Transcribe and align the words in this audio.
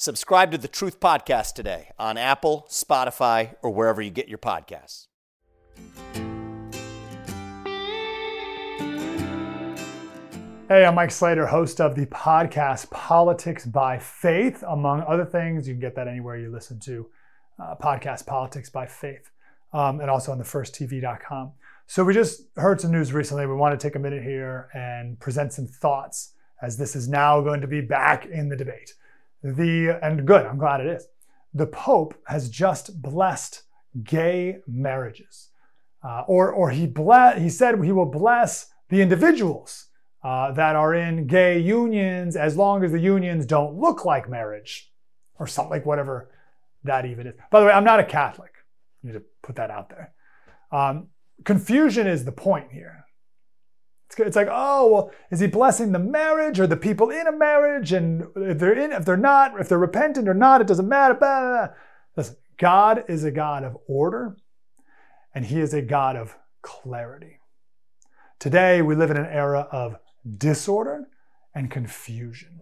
Subscribe 0.00 0.52
to 0.52 0.58
the 0.58 0.68
Truth 0.68 1.00
Podcast 1.00 1.54
today 1.54 1.90
on 1.98 2.16
Apple, 2.16 2.68
Spotify, 2.70 3.56
or 3.64 3.72
wherever 3.72 4.00
you 4.00 4.10
get 4.10 4.28
your 4.28 4.38
podcasts. 4.38 5.08
Hey, 10.68 10.84
I'm 10.84 10.94
Mike 10.94 11.10
Slater, 11.10 11.48
host 11.48 11.80
of 11.80 11.96
the 11.96 12.06
podcast 12.06 12.88
Politics 12.90 13.66
by 13.66 13.98
Faith. 13.98 14.62
Among 14.68 15.02
other 15.02 15.24
things, 15.24 15.66
you 15.66 15.74
can 15.74 15.80
get 15.80 15.96
that 15.96 16.06
anywhere 16.06 16.36
you 16.36 16.52
listen 16.52 16.78
to 16.78 17.08
uh, 17.58 17.74
podcast 17.74 18.24
Politics 18.24 18.70
by 18.70 18.86
Faith, 18.86 19.32
um, 19.72 19.98
and 19.98 20.08
also 20.08 20.30
on 20.30 20.38
the 20.38 20.44
firsttv.com. 20.44 21.50
So 21.88 22.04
we 22.04 22.14
just 22.14 22.42
heard 22.54 22.80
some 22.80 22.92
news 22.92 23.12
recently. 23.12 23.46
We 23.46 23.56
want 23.56 23.76
to 23.76 23.84
take 23.84 23.96
a 23.96 23.98
minute 23.98 24.22
here 24.22 24.68
and 24.72 25.18
present 25.18 25.52
some 25.52 25.66
thoughts, 25.66 26.34
as 26.62 26.76
this 26.76 26.94
is 26.94 27.08
now 27.08 27.40
going 27.40 27.62
to 27.62 27.66
be 27.66 27.80
back 27.80 28.26
in 28.26 28.48
the 28.48 28.56
debate. 28.56 28.92
The 29.42 29.98
and 30.02 30.26
good, 30.26 30.46
I'm 30.46 30.58
glad 30.58 30.80
it 30.80 30.86
is. 30.86 31.06
The 31.54 31.66
Pope 31.66 32.14
has 32.26 32.50
just 32.50 33.00
blessed 33.00 33.62
gay 34.02 34.58
marriages, 34.66 35.50
uh, 36.02 36.24
or 36.26 36.50
or 36.50 36.70
he 36.70 36.86
ble- 36.86 37.38
he 37.38 37.48
said 37.48 37.82
he 37.82 37.92
will 37.92 38.06
bless 38.06 38.70
the 38.88 39.00
individuals 39.00 39.86
uh, 40.24 40.52
that 40.52 40.76
are 40.76 40.94
in 40.94 41.26
gay 41.26 41.58
unions 41.58 42.36
as 42.36 42.56
long 42.56 42.84
as 42.84 42.92
the 42.92 43.00
unions 43.00 43.46
don't 43.46 43.78
look 43.78 44.04
like 44.04 44.28
marriage, 44.28 44.92
or 45.38 45.46
something 45.46 45.70
like 45.70 45.86
whatever 45.86 46.30
that 46.84 47.04
even 47.04 47.26
is. 47.26 47.34
By 47.50 47.60
the 47.60 47.66
way, 47.66 47.72
I'm 47.72 47.84
not 47.84 48.00
a 48.00 48.04
Catholic. 48.04 48.52
I 49.02 49.06
need 49.06 49.12
to 49.12 49.22
put 49.42 49.56
that 49.56 49.70
out 49.70 49.88
there. 49.90 50.12
Um, 50.72 51.08
confusion 51.44 52.06
is 52.06 52.24
the 52.24 52.32
point 52.32 52.72
here. 52.72 53.04
It's 54.16 54.36
like, 54.36 54.48
oh, 54.50 54.92
well, 54.92 55.10
is 55.30 55.40
he 55.40 55.46
blessing 55.46 55.92
the 55.92 55.98
marriage 55.98 56.58
or 56.58 56.66
the 56.66 56.76
people 56.76 57.10
in 57.10 57.26
a 57.26 57.32
marriage? 57.32 57.92
And 57.92 58.26
if 58.36 58.58
they're 58.58 58.78
in, 58.78 58.92
if 58.92 59.04
they're 59.04 59.16
not, 59.16 59.60
if 59.60 59.68
they're 59.68 59.78
repentant 59.78 60.28
or 60.28 60.34
not, 60.34 60.60
it 60.60 60.66
doesn't 60.66 60.88
matter. 60.88 61.14
Blah, 61.14 61.40
blah, 61.40 61.50
blah. 61.50 61.74
Listen, 62.16 62.36
God 62.56 63.04
is 63.08 63.24
a 63.24 63.30
God 63.30 63.64
of 63.64 63.76
order 63.86 64.36
and 65.34 65.44
he 65.44 65.60
is 65.60 65.74
a 65.74 65.82
God 65.82 66.16
of 66.16 66.36
clarity. 66.62 67.38
Today, 68.38 68.82
we 68.82 68.94
live 68.94 69.10
in 69.10 69.16
an 69.16 69.26
era 69.26 69.68
of 69.70 69.96
disorder 70.36 71.08
and 71.54 71.70
confusion. 71.70 72.60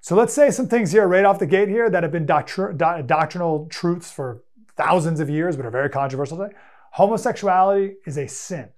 So 0.00 0.14
let's 0.14 0.32
say 0.32 0.50
some 0.50 0.68
things 0.68 0.92
here 0.92 1.06
right 1.08 1.24
off 1.24 1.38
the 1.38 1.46
gate 1.46 1.68
here 1.68 1.90
that 1.90 2.02
have 2.02 2.12
been 2.12 2.26
do- 2.26 3.02
doctrinal 3.04 3.66
truths 3.66 4.10
for 4.10 4.42
thousands 4.76 5.20
of 5.20 5.28
years, 5.28 5.56
but 5.56 5.66
are 5.66 5.70
very 5.70 5.90
controversial 5.90 6.38
today. 6.38 6.54
Homosexuality 6.92 7.96
is 8.06 8.16
a 8.16 8.28
sin. 8.28 8.68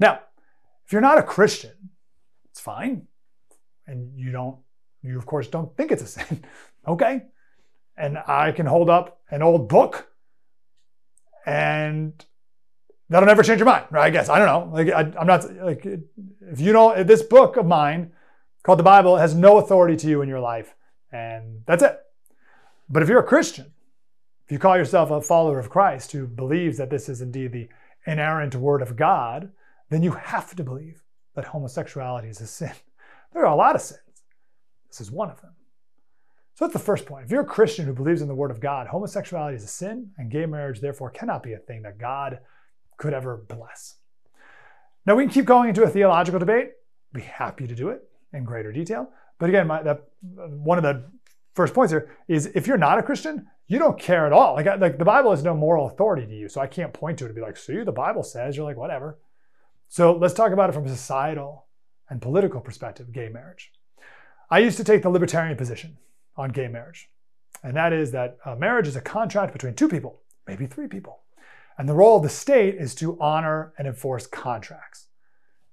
Now, 0.00 0.20
if 0.88 0.92
you're 0.92 1.02
not 1.02 1.18
a 1.18 1.22
Christian, 1.22 1.90
it's 2.50 2.60
fine. 2.60 3.06
And 3.86 4.18
you 4.18 4.32
don't, 4.32 4.56
you 5.02 5.18
of 5.18 5.26
course 5.26 5.46
don't 5.46 5.76
think 5.76 5.92
it's 5.92 6.02
a 6.02 6.06
sin. 6.06 6.42
okay? 6.88 7.24
And 7.98 8.16
I 8.26 8.52
can 8.52 8.64
hold 8.64 8.88
up 8.88 9.20
an 9.30 9.42
old 9.42 9.68
book 9.68 10.08
and 11.44 12.24
that'll 13.10 13.26
never 13.26 13.42
change 13.42 13.58
your 13.58 13.66
mind, 13.66 13.84
right? 13.90 14.06
I 14.06 14.08
guess. 14.08 14.30
I 14.30 14.38
don't 14.38 14.46
know. 14.46 14.74
Like, 14.74 14.88
I, 14.88 15.20
am 15.20 15.26
not, 15.26 15.54
like, 15.56 15.84
if 15.84 16.58
you 16.58 16.72
don't, 16.72 16.98
if 16.98 17.06
this 17.06 17.22
book 17.22 17.58
of 17.58 17.66
mine 17.66 18.12
called 18.62 18.78
the 18.78 18.82
Bible 18.82 19.18
has 19.18 19.34
no 19.34 19.58
authority 19.58 19.96
to 19.98 20.08
you 20.08 20.22
in 20.22 20.28
your 20.30 20.40
life, 20.40 20.74
and 21.12 21.64
that's 21.66 21.82
it. 21.82 22.00
But 22.88 23.02
if 23.02 23.10
you're 23.10 23.20
a 23.20 23.26
Christian, 23.26 23.74
if 24.46 24.52
you 24.52 24.58
call 24.58 24.78
yourself 24.78 25.10
a 25.10 25.20
follower 25.20 25.58
of 25.58 25.68
Christ 25.68 26.12
who 26.12 26.26
believes 26.26 26.78
that 26.78 26.88
this 26.88 27.10
is 27.10 27.20
indeed 27.20 27.52
the 27.52 27.68
inerrant 28.06 28.54
word 28.54 28.80
of 28.80 28.96
God, 28.96 29.52
then 29.90 30.02
you 30.02 30.12
have 30.12 30.54
to 30.56 30.64
believe 30.64 31.02
that 31.34 31.46
homosexuality 31.46 32.28
is 32.28 32.40
a 32.40 32.46
sin. 32.46 32.72
There 33.34 33.44
are 33.44 33.52
a 33.52 33.56
lot 33.56 33.74
of 33.74 33.82
sins. 33.82 34.00
This 34.88 35.02
is 35.02 35.10
one 35.10 35.30
of 35.30 35.38
them. 35.42 35.52
So 36.54 36.64
that's 36.64 36.72
the 36.72 36.78
first 36.78 37.04
point. 37.04 37.26
If 37.26 37.30
you're 37.30 37.42
a 37.42 37.46
Christian 37.46 37.84
who 37.84 37.92
believes 37.92 38.22
in 38.22 38.26
the 38.26 38.34
Word 38.34 38.50
of 38.50 38.58
God, 38.58 38.86
homosexuality 38.86 39.56
is 39.56 39.64
a 39.64 39.68
sin, 39.68 40.10
and 40.16 40.30
gay 40.30 40.46
marriage, 40.46 40.80
therefore, 40.80 41.10
cannot 41.10 41.42
be 41.42 41.52
a 41.52 41.58
thing 41.58 41.82
that 41.82 41.98
God 41.98 42.38
could 42.96 43.12
ever 43.12 43.36
bless. 43.36 43.96
Now, 45.04 45.14
we 45.14 45.24
can 45.24 45.32
keep 45.32 45.44
going 45.44 45.68
into 45.68 45.82
a 45.82 45.88
theological 45.88 46.40
debate. 46.40 46.72
Be 47.12 47.20
happy 47.20 47.66
to 47.66 47.74
do 47.74 47.90
it 47.90 48.02
in 48.32 48.44
greater 48.44 48.72
detail. 48.72 49.10
But 49.38 49.50
again, 49.50 49.66
my, 49.66 49.82
that, 49.82 50.04
one 50.20 50.78
of 50.78 50.84
the 50.84 51.04
first 51.54 51.74
points 51.74 51.92
here 51.92 52.10
is 52.28 52.46
if 52.54 52.66
you're 52.66 52.76
not 52.76 52.98
a 52.98 53.02
Christian, 53.02 53.46
you 53.68 53.78
don't 53.78 53.98
care 53.98 54.26
at 54.26 54.32
all. 54.32 54.54
Like, 54.54 54.66
like 54.80 54.98
the 54.98 55.04
Bible 55.04 55.30
has 55.30 55.44
no 55.44 55.54
moral 55.54 55.86
authority 55.86 56.26
to 56.26 56.34
you, 56.34 56.48
so 56.48 56.60
I 56.60 56.66
can't 56.66 56.92
point 56.92 57.18
to 57.18 57.24
it 57.24 57.28
and 57.28 57.36
be 57.36 57.42
like, 57.42 57.56
see, 57.56 57.84
the 57.84 57.92
Bible 57.92 58.22
says. 58.22 58.56
You're 58.56 58.64
like, 58.64 58.76
whatever. 58.76 59.18
So 59.88 60.12
let's 60.12 60.34
talk 60.34 60.52
about 60.52 60.68
it 60.68 60.74
from 60.74 60.84
a 60.84 60.90
societal 60.90 61.66
and 62.10 62.20
political 62.20 62.60
perspective 62.60 63.10
gay 63.10 63.28
marriage. 63.28 63.72
I 64.50 64.58
used 64.58 64.76
to 64.76 64.84
take 64.84 65.02
the 65.02 65.08
libertarian 65.08 65.56
position 65.56 65.96
on 66.36 66.50
gay 66.50 66.68
marriage, 66.68 67.08
and 67.62 67.74
that 67.76 67.92
is 67.92 68.12
that 68.12 68.36
uh, 68.44 68.54
marriage 68.54 68.86
is 68.86 68.96
a 68.96 69.00
contract 69.00 69.52
between 69.52 69.74
two 69.74 69.88
people, 69.88 70.20
maybe 70.46 70.66
three 70.66 70.88
people. 70.88 71.20
And 71.78 71.88
the 71.88 71.94
role 71.94 72.18
of 72.18 72.22
the 72.22 72.28
state 72.28 72.74
is 72.74 72.94
to 72.96 73.18
honor 73.20 73.72
and 73.78 73.86
enforce 73.86 74.26
contracts. 74.26 75.06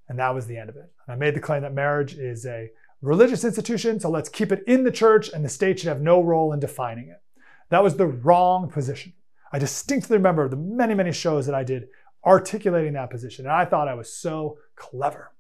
And 0.08 0.20
that 0.20 0.34
was 0.34 0.48
the 0.48 0.58
end 0.58 0.70
of 0.70 0.76
it. 0.76 0.92
And 1.08 1.14
I 1.14 1.16
made 1.16 1.36
the 1.36 1.40
claim 1.42 1.64
that 1.64 1.74
marriage 1.74 2.14
is 2.14 2.46
a 2.46 2.70
religious 3.02 3.44
institution, 3.44 4.00
so 4.00 4.10
let's 4.10 4.30
keep 4.30 4.52
it 4.52 4.64
in 4.66 4.84
the 4.84 4.92
church, 4.92 5.30
and 5.30 5.44
the 5.44 5.50
state 5.50 5.80
should 5.80 5.90
have 5.90 6.02
no 6.02 6.22
role 6.22 6.54
in 6.54 6.60
defining 6.60 7.10
it. 7.10 7.22
That 7.70 7.84
was 7.84 7.98
the 7.98 8.08
wrong 8.08 8.70
position. 8.70 9.14
I 9.52 9.60
distinctly 9.60 10.18
remember 10.18 10.48
the 10.48 10.56
many, 10.56 10.94
many 10.94 11.12
shows 11.12 11.46
that 11.46 11.56
I 11.56 11.64
did 11.64 11.88
articulating 12.26 12.94
that 12.94 13.10
position. 13.10 13.46
And 13.46 13.54
I 13.54 13.66
thought 13.66 13.88
I 13.88 13.94
was 13.94 14.12
so 14.12 14.58
clever. 14.76 15.32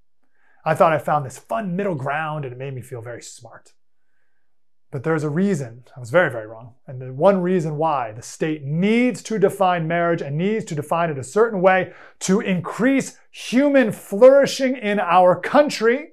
I 0.63 0.73
thought 0.73 0.93
I 0.93 0.97
found 0.97 1.25
this 1.25 1.37
fun 1.37 1.75
middle 1.75 1.95
ground 1.95 2.45
and 2.45 2.53
it 2.53 2.57
made 2.57 2.73
me 2.73 2.81
feel 2.81 3.01
very 3.01 3.21
smart. 3.21 3.73
But 4.91 5.03
there's 5.03 5.23
a 5.23 5.29
reason, 5.29 5.83
I 5.95 5.99
was 5.99 6.09
very, 6.09 6.31
very 6.31 6.47
wrong. 6.47 6.75
And 6.87 7.01
the 7.01 7.11
one 7.11 7.41
reason 7.41 7.77
why 7.77 8.13
the 8.13 8.21
state 8.21 8.63
needs 8.63 9.21
to 9.23 9.37
define 9.37 9.87
marriage 9.87 10.21
and 10.21 10.37
needs 10.37 10.63
to 10.65 10.75
define 10.75 11.09
it 11.09 11.17
a 11.17 11.23
certain 11.23 11.61
way 11.61 11.91
to 12.19 12.39
increase 12.39 13.17
human 13.29 13.91
flourishing 13.91 14.77
in 14.77 14.99
our 14.99 15.37
country 15.37 16.11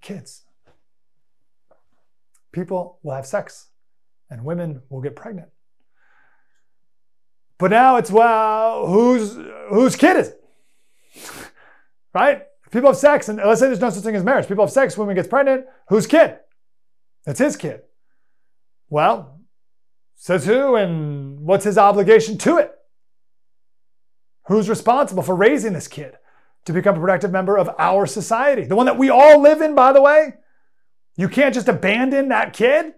kids. 0.00 0.42
People 2.52 2.98
will 3.02 3.14
have 3.14 3.26
sex 3.26 3.68
and 4.30 4.44
women 4.44 4.82
will 4.88 5.00
get 5.00 5.14
pregnant. 5.14 5.48
But 7.58 7.70
now 7.70 7.96
it's 7.96 8.10
well, 8.10 8.86
whose 8.86 9.36
whose 9.70 9.96
kid 9.96 10.16
is 10.16 10.28
it? 10.28 10.42
right? 12.16 12.42
People 12.70 12.90
have 12.90 12.96
sex, 12.96 13.28
and 13.28 13.38
let's 13.38 13.60
say 13.60 13.66
there's 13.66 13.80
no 13.80 13.90
such 13.90 14.02
thing 14.02 14.16
as 14.16 14.24
marriage. 14.24 14.48
People 14.48 14.64
have 14.64 14.72
sex, 14.72 14.96
woman 14.96 15.14
gets 15.14 15.28
pregnant, 15.28 15.66
whose 15.88 16.06
kid? 16.06 16.38
That's 17.24 17.38
his 17.38 17.56
kid. 17.56 17.82
Well, 18.88 19.40
says 20.16 20.46
who 20.46 20.76
and 20.76 21.40
what's 21.40 21.64
his 21.64 21.78
obligation 21.78 22.38
to 22.38 22.58
it? 22.58 22.72
Who's 24.46 24.68
responsible 24.68 25.22
for 25.22 25.34
raising 25.36 25.72
this 25.72 25.88
kid 25.88 26.14
to 26.64 26.72
become 26.72 26.96
a 26.96 27.00
productive 27.00 27.32
member 27.32 27.58
of 27.58 27.70
our 27.78 28.06
society? 28.06 28.64
The 28.64 28.76
one 28.76 28.86
that 28.86 28.98
we 28.98 29.10
all 29.10 29.40
live 29.40 29.60
in, 29.60 29.74
by 29.74 29.92
the 29.92 30.02
way. 30.02 30.34
You 31.16 31.28
can't 31.28 31.54
just 31.54 31.68
abandon 31.68 32.28
that 32.28 32.52
kid. 32.52 32.94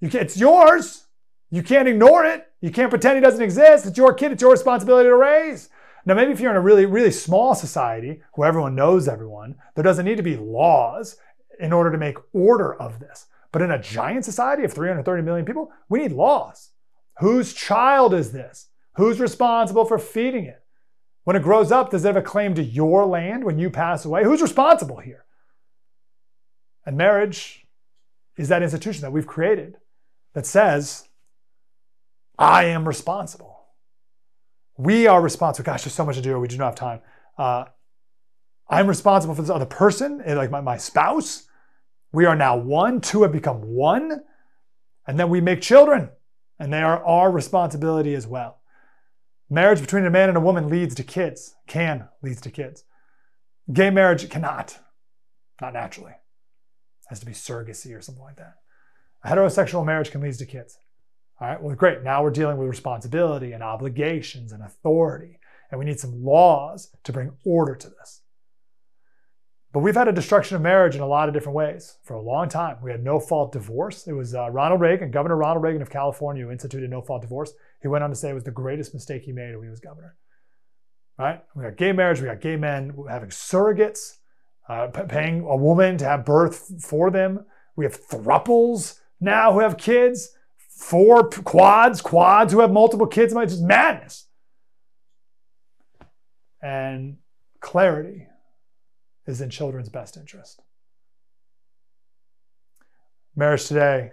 You 0.00 0.10
it's 0.12 0.36
yours. 0.36 1.06
You 1.50 1.62
can't 1.62 1.88
ignore 1.88 2.24
it. 2.24 2.47
You 2.60 2.70
can't 2.70 2.90
pretend 2.90 3.16
he 3.16 3.22
doesn't 3.22 3.42
exist. 3.42 3.86
It's 3.86 3.98
your 3.98 4.12
kid. 4.12 4.32
It's 4.32 4.42
your 4.42 4.52
responsibility 4.52 5.08
to 5.08 5.16
raise. 5.16 5.68
Now, 6.04 6.14
maybe 6.14 6.32
if 6.32 6.40
you're 6.40 6.50
in 6.50 6.56
a 6.56 6.60
really, 6.60 6.86
really 6.86 7.10
small 7.10 7.54
society 7.54 8.22
where 8.34 8.48
everyone 8.48 8.74
knows 8.74 9.08
everyone, 9.08 9.56
there 9.74 9.84
doesn't 9.84 10.04
need 10.04 10.16
to 10.16 10.22
be 10.22 10.36
laws 10.36 11.16
in 11.60 11.72
order 11.72 11.90
to 11.90 11.98
make 11.98 12.18
order 12.32 12.74
of 12.74 12.98
this. 12.98 13.26
But 13.52 13.62
in 13.62 13.70
a 13.70 13.80
giant 13.80 14.24
society 14.24 14.64
of 14.64 14.72
330 14.72 15.22
million 15.22 15.44
people, 15.44 15.70
we 15.88 16.00
need 16.00 16.12
laws. 16.12 16.70
Whose 17.18 17.52
child 17.52 18.14
is 18.14 18.32
this? 18.32 18.68
Who's 18.94 19.20
responsible 19.20 19.84
for 19.84 19.98
feeding 19.98 20.44
it? 20.44 20.62
When 21.24 21.36
it 21.36 21.42
grows 21.42 21.70
up, 21.70 21.90
does 21.90 22.04
it 22.04 22.08
have 22.08 22.16
a 22.16 22.22
claim 22.22 22.54
to 22.54 22.62
your 22.62 23.04
land 23.04 23.44
when 23.44 23.58
you 23.58 23.70
pass 23.70 24.04
away? 24.04 24.24
Who's 24.24 24.42
responsible 24.42 24.98
here? 24.98 25.24
And 26.86 26.96
marriage 26.96 27.66
is 28.36 28.48
that 28.48 28.62
institution 28.62 29.02
that 29.02 29.12
we've 29.12 29.26
created 29.26 29.76
that 30.32 30.46
says, 30.46 31.07
I 32.38 32.64
am 32.66 32.86
responsible. 32.86 33.66
We 34.76 35.06
are 35.06 35.20
responsible. 35.20 35.64
Gosh, 35.66 35.82
there's 35.82 35.94
so 35.94 36.06
much 36.06 36.16
to 36.16 36.22
do. 36.22 36.38
We 36.38 36.48
do 36.48 36.56
not 36.56 36.66
have 36.66 36.74
time. 36.76 37.00
Uh, 37.36 37.64
I'm 38.68 38.86
responsible 38.86 39.34
for 39.34 39.42
this 39.42 39.50
other 39.50 39.66
person, 39.66 40.22
eh, 40.24 40.34
like 40.34 40.50
my, 40.50 40.60
my 40.60 40.76
spouse. 40.76 41.48
We 42.12 42.26
are 42.26 42.36
now 42.36 42.56
one. 42.56 43.00
Two 43.00 43.22
have 43.22 43.32
become 43.32 43.62
one. 43.62 44.22
And 45.06 45.18
then 45.18 45.30
we 45.30 45.40
make 45.40 45.62
children, 45.62 46.10
and 46.58 46.72
they 46.72 46.82
are 46.82 47.04
our 47.04 47.30
responsibility 47.30 48.14
as 48.14 48.26
well. 48.26 48.60
Marriage 49.50 49.80
between 49.80 50.04
a 50.04 50.10
man 50.10 50.28
and 50.28 50.36
a 50.36 50.42
woman 50.42 50.68
leads 50.68 50.94
to 50.96 51.02
kids, 51.02 51.56
can 51.66 52.08
leads 52.22 52.42
to 52.42 52.50
kids. 52.50 52.84
Gay 53.72 53.88
marriage 53.88 54.28
cannot, 54.28 54.78
not 55.60 55.72
naturally. 55.72 56.12
It 56.12 57.08
has 57.08 57.20
to 57.20 57.26
be 57.26 57.32
surrogacy 57.32 57.96
or 57.96 58.02
something 58.02 58.22
like 58.22 58.36
that. 58.36 58.56
A 59.24 59.28
heterosexual 59.28 59.84
marriage 59.84 60.10
can 60.10 60.20
lead 60.20 60.34
to 60.34 60.46
kids. 60.46 60.78
All 61.40 61.48
right, 61.48 61.62
well, 61.62 61.74
great. 61.76 62.02
Now 62.02 62.22
we're 62.22 62.30
dealing 62.30 62.56
with 62.56 62.68
responsibility 62.68 63.52
and 63.52 63.62
obligations 63.62 64.52
and 64.52 64.62
authority, 64.62 65.38
and 65.70 65.78
we 65.78 65.84
need 65.84 66.00
some 66.00 66.24
laws 66.24 66.90
to 67.04 67.12
bring 67.12 67.32
order 67.44 67.76
to 67.76 67.88
this. 67.88 68.22
But 69.72 69.80
we've 69.80 69.94
had 69.94 70.08
a 70.08 70.12
destruction 70.12 70.56
of 70.56 70.62
marriage 70.62 70.96
in 70.96 71.02
a 71.02 71.06
lot 71.06 71.28
of 71.28 71.34
different 71.34 71.54
ways 71.54 71.98
for 72.02 72.14
a 72.14 72.22
long 72.22 72.48
time. 72.48 72.78
We 72.82 72.90
had 72.90 73.04
no 73.04 73.20
fault 73.20 73.52
divorce. 73.52 74.06
It 74.06 74.14
was 74.14 74.34
uh, 74.34 74.50
Ronald 74.50 74.80
Reagan, 74.80 75.10
Governor 75.10 75.36
Ronald 75.36 75.62
Reagan 75.62 75.82
of 75.82 75.90
California, 75.90 76.44
who 76.44 76.50
instituted 76.50 76.90
no 76.90 77.02
fault 77.02 77.22
divorce. 77.22 77.52
He 77.82 77.88
went 77.88 78.02
on 78.02 78.10
to 78.10 78.16
say 78.16 78.30
it 78.30 78.34
was 78.34 78.44
the 78.44 78.50
greatest 78.50 78.94
mistake 78.94 79.22
he 79.22 79.32
made 79.32 79.54
when 79.54 79.64
he 79.64 79.70
was 79.70 79.80
governor. 79.80 80.16
Right? 81.18 81.44
We 81.54 81.64
got 81.64 81.76
gay 81.76 81.92
marriage. 81.92 82.20
We 82.20 82.26
got 82.26 82.40
gay 82.40 82.56
men 82.56 82.94
having 83.10 83.28
surrogates, 83.28 84.16
uh, 84.68 84.86
paying 84.86 85.40
a 85.40 85.56
woman 85.56 85.98
to 85.98 86.04
have 86.04 86.24
birth 86.24 86.82
for 86.82 87.10
them. 87.10 87.44
We 87.76 87.84
have 87.84 88.08
thruples 88.08 89.00
now 89.20 89.52
who 89.52 89.60
have 89.60 89.76
kids, 89.76 90.30
four 90.78 91.28
quads, 91.28 92.00
quads 92.00 92.52
who 92.52 92.60
have 92.60 92.70
multiple 92.70 93.06
kids. 93.06 93.34
It's 93.34 93.52
just 93.52 93.64
madness. 93.64 94.28
And 96.62 97.16
clarity 97.60 98.26
is 99.26 99.40
in 99.40 99.50
children's 99.50 99.88
best 99.88 100.16
interest. 100.16 100.62
Marriage 103.34 103.66
today, 103.66 104.12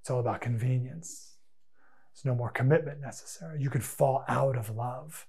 it's 0.00 0.10
all 0.10 0.20
about 0.20 0.40
convenience. 0.40 1.36
There's 2.14 2.24
no 2.24 2.34
more 2.34 2.50
commitment 2.50 3.00
necessary. 3.00 3.60
You 3.60 3.70
could 3.70 3.84
fall 3.84 4.24
out 4.28 4.56
of 4.56 4.70
love 4.70 5.26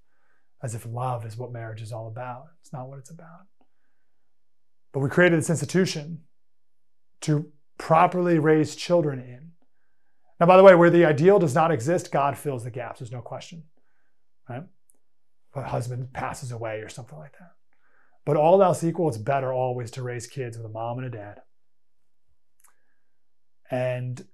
as 0.63 0.73
if 0.73 0.85
love 0.85 1.25
is 1.25 1.37
what 1.37 1.51
marriage 1.51 1.81
is 1.81 1.91
all 1.91 2.07
about. 2.07 2.45
It's 2.61 2.73
not 2.73 2.87
what 2.87 2.99
it's 2.99 3.11
about. 3.11 3.47
But 4.93 5.01
we 5.01 5.09
created 5.09 5.39
this 5.39 5.49
institution 5.49 6.21
to 7.21 7.51
properly 7.77 8.39
raise 8.39 8.75
children 8.75 9.19
in. 9.19 9.51
Now, 10.39 10.45
by 10.45 10.57
the 10.57 10.63
way, 10.63 10.75
where 10.75 10.89
the 10.89 11.05
ideal 11.05 11.39
does 11.39 11.55
not 11.55 11.71
exist, 11.71 12.11
God 12.11 12.37
fills 12.37 12.63
the 12.63 12.71
gaps. 12.71 12.99
There's 12.99 13.11
no 13.11 13.21
question. 13.21 13.63
Right? 14.49 14.63
If 15.51 15.55
a 15.55 15.63
husband 15.63 16.13
passes 16.13 16.51
away 16.51 16.79
or 16.79 16.89
something 16.89 17.17
like 17.17 17.33
that. 17.39 17.53
But 18.25 18.37
all 18.37 18.61
else 18.61 18.83
equal, 18.83 19.07
it's 19.07 19.17
better 19.17 19.53
always 19.53 19.89
to 19.91 20.03
raise 20.03 20.27
kids 20.27 20.57
with 20.57 20.65
a 20.65 20.69
mom 20.69 20.99
and 20.99 21.07
a 21.07 21.09
dad. 21.09 21.41
And 23.71 24.25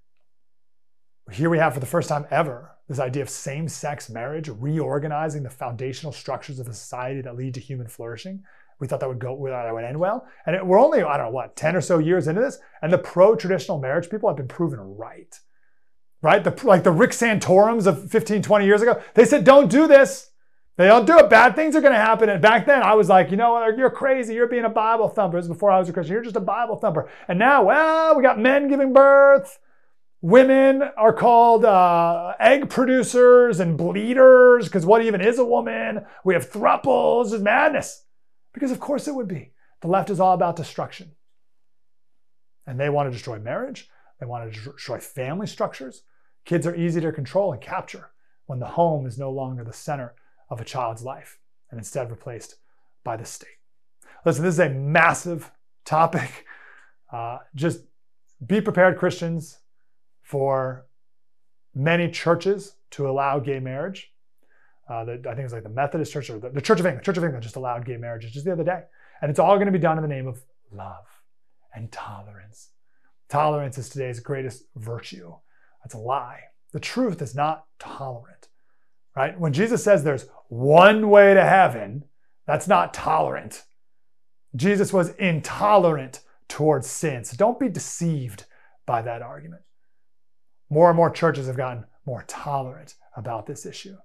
here 1.30 1.48
we 1.48 1.58
have, 1.58 1.74
for 1.74 1.80
the 1.80 1.86
first 1.86 2.08
time 2.08 2.26
ever, 2.30 2.72
this 2.88 2.98
idea 2.98 3.22
of 3.22 3.30
same 3.30 3.68
sex 3.68 4.10
marriage, 4.10 4.48
reorganizing 4.48 5.42
the 5.42 5.50
foundational 5.50 6.12
structures 6.12 6.58
of 6.58 6.68
a 6.68 6.74
society 6.74 7.22
that 7.22 7.36
lead 7.36 7.54
to 7.54 7.60
human 7.60 7.88
flourishing. 7.88 8.42
We 8.78 8.86
thought 8.86 9.00
that 9.00 9.08
would 9.08 9.20
go, 9.20 9.46
that 9.48 9.72
would 9.72 9.84
end 9.84 9.98
well. 9.98 10.26
And 10.44 10.56
it, 10.56 10.66
we're 10.66 10.80
only, 10.80 11.02
I 11.02 11.16
don't 11.16 11.26
know, 11.26 11.32
what, 11.32 11.56
10 11.56 11.76
or 11.76 11.80
so 11.80 11.98
years 11.98 12.26
into 12.26 12.42
this. 12.42 12.58
And 12.82 12.92
the 12.92 12.98
pro 12.98 13.34
traditional 13.34 13.78
marriage 13.78 14.10
people 14.10 14.28
have 14.28 14.36
been 14.36 14.48
proven 14.48 14.80
right. 14.80 15.38
Right? 16.24 16.42
The, 16.42 16.58
like 16.66 16.84
the 16.84 16.90
Rick 16.90 17.12
Santorums 17.12 17.86
of 17.86 18.10
15, 18.10 18.40
20 18.40 18.64
years 18.64 18.80
ago, 18.80 18.98
they 19.12 19.26
said, 19.26 19.44
don't 19.44 19.70
do 19.70 19.86
this. 19.86 20.30
They 20.78 20.86
don't 20.86 21.04
do 21.06 21.18
it. 21.18 21.28
Bad 21.28 21.54
things 21.54 21.76
are 21.76 21.82
going 21.82 21.92
to 21.92 21.98
happen. 21.98 22.30
And 22.30 22.40
back 22.40 22.64
then, 22.64 22.82
I 22.82 22.94
was 22.94 23.10
like, 23.10 23.30
you 23.30 23.36
know 23.36 23.52
what? 23.52 23.76
You're 23.76 23.90
crazy. 23.90 24.32
You're 24.32 24.46
being 24.46 24.64
a 24.64 24.70
Bible 24.70 25.10
thumper. 25.10 25.38
This 25.38 25.48
before 25.48 25.70
I 25.70 25.78
was 25.78 25.90
a 25.90 25.92
Christian. 25.92 26.14
You're 26.14 26.22
just 26.22 26.34
a 26.34 26.40
Bible 26.40 26.76
thumper. 26.76 27.10
And 27.28 27.38
now, 27.38 27.64
well, 27.64 28.16
we 28.16 28.22
got 28.22 28.38
men 28.38 28.68
giving 28.68 28.94
birth. 28.94 29.58
Women 30.22 30.82
are 30.96 31.12
called 31.12 31.66
uh, 31.66 32.32
egg 32.40 32.70
producers 32.70 33.60
and 33.60 33.76
bleeders 33.76 34.64
because 34.64 34.86
what 34.86 35.04
even 35.04 35.20
is 35.20 35.38
a 35.38 35.44
woman? 35.44 36.06
We 36.24 36.32
have 36.32 36.50
thruples. 36.50 37.34
It's 37.34 37.42
madness. 37.42 38.06
Because 38.54 38.70
of 38.70 38.80
course 38.80 39.06
it 39.06 39.14
would 39.14 39.28
be. 39.28 39.52
The 39.82 39.88
left 39.88 40.08
is 40.08 40.20
all 40.20 40.32
about 40.32 40.56
destruction. 40.56 41.10
And 42.66 42.80
they 42.80 42.88
want 42.88 43.08
to 43.08 43.12
destroy 43.12 43.38
marriage. 43.38 43.90
They 44.18 44.24
want 44.24 44.50
to 44.50 44.72
destroy 44.72 45.00
family 45.00 45.46
structures. 45.46 46.02
Kids 46.44 46.66
are 46.66 46.74
easy 46.74 47.00
to 47.00 47.12
control 47.12 47.52
and 47.52 47.60
capture 47.60 48.10
when 48.46 48.58
the 48.58 48.66
home 48.66 49.06
is 49.06 49.18
no 49.18 49.30
longer 49.30 49.64
the 49.64 49.72
center 49.72 50.14
of 50.50 50.60
a 50.60 50.64
child's 50.64 51.02
life 51.02 51.38
and 51.70 51.78
instead 51.78 52.10
replaced 52.10 52.56
by 53.02 53.16
the 53.16 53.24
state. 53.24 53.48
Listen, 54.24 54.44
this 54.44 54.54
is 54.54 54.60
a 54.60 54.68
massive 54.68 55.50
topic. 55.84 56.46
Uh, 57.12 57.38
just 57.54 57.84
be 58.44 58.60
prepared, 58.60 58.98
Christians, 58.98 59.58
for 60.22 60.86
many 61.74 62.10
churches 62.10 62.76
to 62.90 63.08
allow 63.08 63.38
gay 63.38 63.60
marriage. 63.60 64.12
Uh, 64.88 65.04
the, 65.04 65.12
I 65.12 65.34
think 65.34 65.44
it's 65.44 65.52
like 65.52 65.62
the 65.62 65.68
Methodist 65.68 66.12
Church 66.12 66.28
or 66.28 66.38
the, 66.38 66.50
the 66.50 66.60
Church 66.60 66.80
of 66.80 66.86
England. 66.86 67.04
Church 67.04 67.16
of 67.16 67.24
England 67.24 67.42
just 67.42 67.56
allowed 67.56 67.84
gay 67.84 67.96
marriages 67.96 68.32
just 68.32 68.44
the 68.44 68.52
other 68.52 68.64
day, 68.64 68.82
and 69.22 69.30
it's 69.30 69.38
all 69.38 69.56
going 69.56 69.66
to 69.66 69.72
be 69.72 69.78
done 69.78 69.96
in 69.96 70.02
the 70.02 70.08
name 70.08 70.26
of 70.26 70.42
love 70.72 71.06
and 71.74 71.90
tolerance. 71.90 72.70
Tolerance 73.28 73.78
is 73.78 73.88
today's 73.88 74.20
greatest 74.20 74.64
virtue. 74.76 75.34
That's 75.84 75.94
a 75.94 75.98
lie. 75.98 76.40
The 76.72 76.80
truth 76.80 77.22
is 77.22 77.34
not 77.34 77.66
tolerant 77.78 78.48
right? 79.14 79.38
When 79.38 79.52
Jesus 79.52 79.82
says 79.82 80.04
there's 80.04 80.26
one 80.48 81.10
way 81.10 81.34
to 81.34 81.44
heaven, 81.44 82.04
that's 82.46 82.68
not 82.68 82.94
tolerant. 82.94 83.64
Jesus 84.56 84.92
was 84.92 85.10
intolerant 85.16 86.20
towards 86.48 86.86
sin. 86.86 87.24
So 87.24 87.36
don't 87.36 87.58
be 87.58 87.68
deceived 87.68 88.44
by 88.86 89.02
that 89.02 89.22
argument. 89.22 89.62
More 90.70 90.90
and 90.90 90.96
more 90.96 91.10
churches 91.10 91.46
have 91.46 91.56
gotten 91.56 91.84
more 92.06 92.24
tolerant 92.26 92.94
about 93.16 93.46
this 93.46 93.64
issue. 93.64 93.96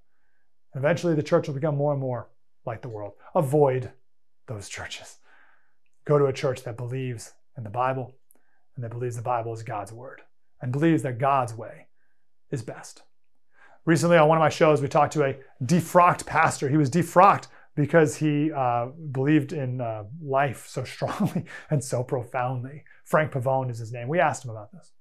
Eventually, 0.75 1.15
the 1.15 1.23
church 1.23 1.47
will 1.47 1.55
become 1.55 1.75
more 1.75 1.91
and 1.91 2.01
more 2.01 2.29
like 2.65 2.81
the 2.81 2.89
world. 2.89 3.13
Avoid 3.33 3.91
those 4.47 4.69
churches. 4.69 5.17
Go 6.05 6.17
to 6.17 6.25
a 6.25 6.33
church 6.33 6.63
that 6.63 6.77
believes 6.77 7.33
in 7.57 7.63
the 7.63 7.69
Bible 7.69 8.15
and 8.75 8.83
that 8.83 8.91
believes 8.91 9.15
the 9.15 9.21
Bible 9.21 9.53
is 9.53 9.63
God's 9.63 9.91
word 9.91 10.21
and 10.61 10.71
believes 10.71 11.03
that 11.03 11.17
God's 11.17 11.53
way 11.53 11.87
is 12.51 12.61
best. 12.61 13.03
Recently, 13.85 14.17
on 14.17 14.27
one 14.27 14.37
of 14.37 14.41
my 14.41 14.49
shows, 14.49 14.81
we 14.81 14.87
talked 14.87 15.13
to 15.13 15.23
a 15.23 15.37
defrocked 15.63 16.25
pastor. 16.25 16.69
He 16.69 16.77
was 16.77 16.89
defrocked 16.89 17.47
because 17.75 18.17
he 18.17 18.51
uh, 18.51 18.87
believed 19.11 19.53
in 19.53 19.81
uh, 19.81 20.03
life 20.21 20.67
so 20.67 20.83
strongly 20.95 21.45
and 21.69 21.83
so 21.83 22.03
profoundly. 22.03 22.83
Frank 23.05 23.31
Pavone 23.31 23.71
is 23.71 23.79
his 23.79 23.91
name. 23.91 24.07
We 24.07 24.19
asked 24.19 24.45
him 24.45 24.51
about 24.51 24.71
this. 24.71 24.91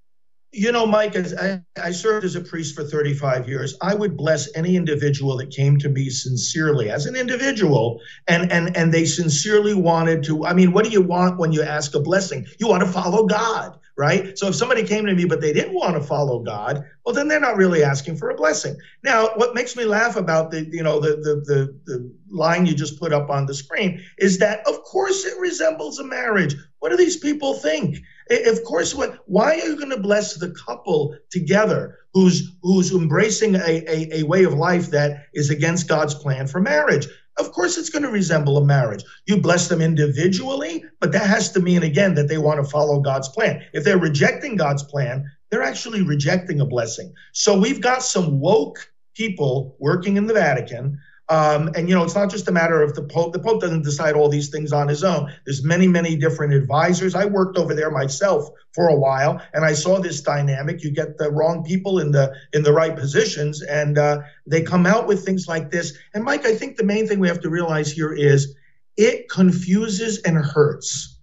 You 0.51 0.73
know, 0.73 0.87
Mike, 0.87 1.15
as 1.15 1.35
I, 1.35 1.63
I, 1.81 1.91
served 1.91 2.25
as 2.25 2.35
a 2.35 2.41
priest 2.41 2.75
for 2.75 2.83
35 2.83 3.49
years. 3.49 3.77
I 3.83 3.95
would 3.95 4.17
bless 4.17 4.49
any 4.57 4.77
individual 4.77 5.37
that 5.37 5.51
came 5.51 5.79
to 5.79 5.91
me 5.91 6.09
sincerely 6.09 6.91
as 6.91 7.05
an 7.05 7.17
individual 7.17 8.01
and, 8.27 8.51
and, 8.51 8.75
and 8.75 8.93
they 8.93 9.05
sincerely 9.05 9.75
wanted 9.75 10.25
to. 10.25 10.47
I 10.47 10.55
mean, 10.55 10.73
what 10.73 10.87
do 10.87 10.91
you 10.91 11.03
want 11.03 11.39
when 11.39 11.53
you 11.53 11.63
ask 11.63 11.95
a 11.95 12.01
blessing? 12.01 12.47
You 12.59 12.67
want 12.67 12.83
to 12.83 12.91
follow 12.91 13.27
God 13.27 13.79
right? 13.99 14.39
So 14.39 14.47
if 14.47 14.55
somebody 14.55 14.85
came 14.85 15.05
to 15.07 15.15
me 15.15 15.25
but 15.25 15.41
they 15.41 15.53
didn't 15.53 15.75
want 15.75 15.95
to 15.95 16.01
follow 16.01 16.39
God, 16.39 16.85
well 17.05 17.15
then 17.15 17.27
they're 17.27 17.41
not 17.41 17.57
really 17.57 17.83
asking 17.83 18.17
for 18.17 18.31
a 18.31 18.35
blessing. 18.35 18.77
Now, 19.03 19.31
what 19.35 19.55
makes 19.55 19.77
me 19.77 19.85
laugh 19.85 20.17
about 20.17 20.53
the 20.53 20.65
you 20.71 20.85
know 20.85 21.01
the 21.01 21.17
the 21.17 21.43
the, 21.45 21.81
the 21.85 22.15
line 22.31 22.65
you 22.65 22.75
just 22.75 22.99
put 22.99 23.13
up 23.13 23.29
on 23.29 23.47
the 23.47 23.55
screen 23.55 24.01
is 24.17 24.39
that 24.39 24.67
of 24.67 24.83
course 24.85 25.25
it 25.25 25.39
resembles 25.41 25.99
a 25.99 26.05
marriage. 26.05 26.55
What 26.79 26.91
do 26.91 26.97
these 26.97 27.17
people 27.17 27.55
think? 27.55 27.99
Of 28.31 28.65
course, 28.65 28.95
what? 28.95 29.19
Why 29.27 29.53
are 29.53 29.67
you 29.67 29.77
going 29.77 29.91
to 29.91 30.01
bless 30.01 30.35
the 30.35 30.51
couple 30.51 31.17
together 31.31 31.99
who's 32.13 32.57
who's 32.63 32.93
embracing 32.93 33.55
a, 33.55 33.61
a, 33.61 34.21
a 34.21 34.23
way 34.25 34.45
of 34.45 34.55
life 34.55 34.91
that 34.91 35.27
is 35.35 35.51
against 35.51 35.89
God's 35.89 36.15
plan 36.15 36.47
for 36.47 36.61
marriage? 36.61 37.07
Of 37.39 37.53
course, 37.53 37.79
it's 37.79 37.91
going 37.91 38.03
to 38.03 38.11
resemble 38.11 38.57
a 38.59 38.65
marriage. 38.65 39.05
You 39.27 39.41
bless 39.41 39.69
them 39.69 39.81
individually, 39.81 40.85
but 41.01 41.13
that 41.13 41.27
has 41.27 41.53
to 41.53 41.61
mean 41.61 41.85
again 41.85 42.15
that 42.15 42.29
they 42.29 42.39
want 42.39 42.63
to 42.63 42.69
follow 42.69 43.01
God's 43.01 43.29
plan. 43.29 43.63
If 43.73 43.85
they're 43.85 43.99
rejecting 43.99 44.57
God's 44.57 44.83
plan, 44.83 45.31
they're 45.51 45.63
actually 45.63 46.03
rejecting 46.03 46.61
a 46.61 46.67
blessing. 46.67 47.15
So 47.33 47.59
we've 47.59 47.81
got 47.81 48.03
some 48.03 48.41
woke 48.41 48.91
people 49.15 49.77
working 49.79 50.17
in 50.17 50.27
the 50.27 50.35
Vatican 50.35 50.99
um, 51.31 51.71
and 51.75 51.89
you 51.89 51.95
know, 51.95 52.05
it's 52.05 52.15
not 52.15 52.31
just 52.31 52.49
a 52.49 52.53
matter 52.53 52.83
of 52.83 52.95
the 52.95 53.03
Pope. 53.03 53.33
The 53.33 53.39
Pope 53.39 53.61
doesn't 53.61 53.83
decide 53.83 54.15
all 54.15 54.29
these 54.29 54.49
things 54.49 54.73
on 54.73 54.89
his 54.89 55.05
own. 55.05 55.33
There's 55.45 55.63
many, 55.63 55.87
many 55.87 56.17
different 56.17 56.55
advisors. 56.55 57.15
I 57.15 57.27
worked 57.27 57.59
over 57.59 57.75
there 57.75 57.91
myself 57.91 58.49
for 58.75 58.89
a 58.89 58.95
while, 58.95 59.41
and 59.53 59.65
I 59.65 59.75
saw 59.75 60.01
this 60.01 60.23
dynamic. 60.23 60.83
You 60.83 60.91
get 60.91 61.19
the 61.19 61.31
wrong 61.31 61.65
people 61.65 61.99
in 61.99 62.13
the 62.13 62.35
in 62.53 62.63
the 62.63 62.73
right 62.73 62.97
positions, 62.97 63.63
and 63.63 63.99
uh, 63.99 64.21
they 64.47 64.63
come 64.63 64.87
out 64.87 65.07
with 65.07 65.25
things 65.25 65.47
like 65.47 65.71
this. 65.71 65.97
And 66.15 66.25
Mike, 66.25 66.47
I 66.47 66.55
think 66.55 66.77
the 66.77 66.85
main 66.85 67.07
thing 67.07 67.21
we 67.21 67.29
have 67.29 67.43
to 67.43 67.51
realize 67.51 67.93
here 67.93 68.13
is 68.13 68.55
it 68.97 69.29
confuses 69.29 70.19
and 70.23 70.37
hurts 70.37 71.19